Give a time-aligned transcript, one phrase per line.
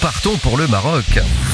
[0.00, 1.04] partons pour le Maroc.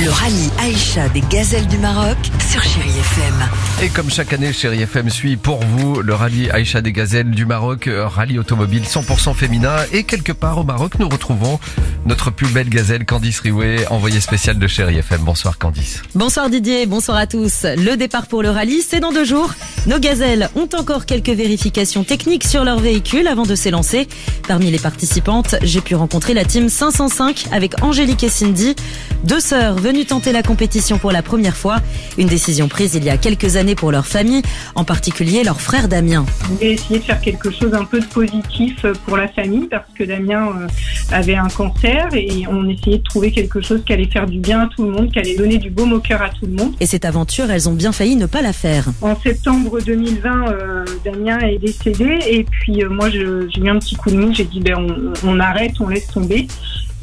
[0.00, 2.16] Le rallye Aïcha des gazelles du Maroc
[2.50, 3.34] sur Chéri FM.
[3.82, 7.44] Et comme chaque année, Chéri FM suit pour vous le rallye Aïcha des gazelles du
[7.44, 9.76] Maroc, euh, rallye automobile 100% féminin.
[9.92, 11.60] Et quelque part au Maroc, nous retrouvons
[12.06, 15.20] notre plus belle gazelle, Candice Riouet, envoyée spéciale de Chéri FM.
[15.22, 16.02] Bonsoir Candice.
[16.14, 17.64] Bonsoir Didier, bonsoir à tous.
[17.64, 19.50] Le départ pour le rallye, c'est dans deux jours.
[19.88, 24.06] Nos gazelles ont encore quelques vérifications techniques sur leur véhicule avant de s'élancer.
[24.46, 28.76] Parmi les participantes, j'ai pu rencontrer la team 505 avec Angélique et Cindy,
[29.24, 31.80] deux sœurs venues tenter la compétition pour la première fois.
[32.16, 34.42] Une décision prise il y a quelques années pour leur famille,
[34.76, 36.24] en particulier leur frère Damien.
[36.44, 40.04] Voulait essayer de faire quelque chose un peu de positif pour la famille parce que
[40.04, 40.68] Damien euh,
[41.12, 44.62] avait un cancer et on essayait de trouver quelque chose qui allait faire du bien
[44.62, 46.72] à tout le monde, qui allait donner du beau au cœur à tout le monde.
[46.80, 48.86] Et cette aventure, elles ont bien failli ne pas la faire.
[49.02, 53.78] En septembre 2020, euh, Damien est décédé et puis euh, moi je- j'ai eu un
[53.78, 56.46] petit coup de mou, j'ai dit ben on, on arrête, on laisse tomber.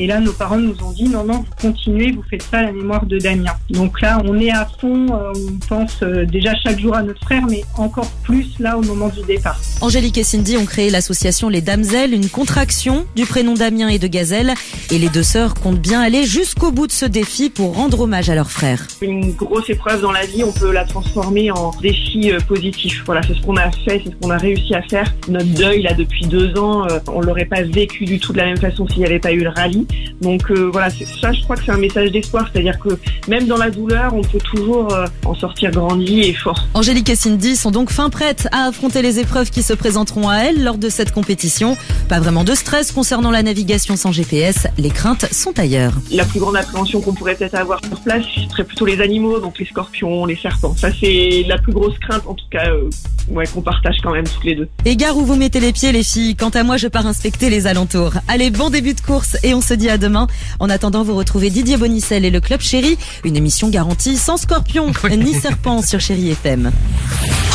[0.00, 2.62] Et là, nos parents nous ont dit non, non, vous continuez, vous faites ça à
[2.62, 3.52] la mémoire de Damien.
[3.70, 7.20] Donc là, on est à fond, euh, on pense euh, déjà chaque jour à notre
[7.24, 9.60] frère, mais encore plus là au moment du départ.
[9.80, 14.06] Angélique et Cindy ont créé l'association Les Damselles, une contraction du prénom Damien et de
[14.06, 14.54] Gazelle.
[14.92, 18.30] Et les deux sœurs comptent bien aller jusqu'au bout de ce défi pour rendre hommage
[18.30, 18.86] à leur frère.
[19.02, 23.02] une grosse épreuve dans la vie, on peut la transformer en défi euh, positif.
[23.04, 25.12] Voilà, c'est ce qu'on a fait, c'est ce qu'on a réussi à faire.
[25.28, 28.58] Notre deuil, là, depuis deux ans, on l'aurait pas vécu du tout de la même
[28.58, 29.87] façon s'il n'y avait pas eu le rallye.
[30.20, 33.56] Donc euh, voilà, ça, je crois que c'est un message d'espoir, c'est-à-dire que même dans
[33.56, 36.66] la douleur, on peut toujours euh, en sortir grandi et fort.
[36.74, 40.38] Angélique et Cindy sont donc fin prêtes à affronter les épreuves qui se présenteront à
[40.38, 41.76] elles lors de cette compétition.
[42.08, 45.92] Pas vraiment de stress concernant la navigation sans GPS, les craintes sont ailleurs.
[46.10, 49.38] La plus grande appréhension qu'on pourrait peut-être avoir sur place, ce serait plutôt les animaux,
[49.38, 50.74] donc les scorpions, les serpents.
[50.76, 52.90] Ça, c'est la plus grosse crainte, en tout cas, euh,
[53.30, 54.68] ouais, qu'on partage quand même toutes les deux.
[54.84, 57.50] Et gare où vous mettez les pieds les filles, quant à moi je pars inspecter
[57.50, 58.12] les alentours.
[58.26, 60.26] Allez, bon début de course et on se à demain.
[60.58, 64.92] En attendant, vous retrouvez Didier Bonicel et le Club Chéri, une émission garantie sans scorpion
[65.16, 66.72] ni serpent sur Chéri FM.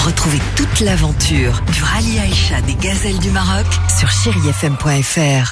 [0.05, 3.65] Retrouvez toute l'aventure du rallye Aïcha des gazelles du Maroc
[3.99, 5.51] sur chérifm.fr.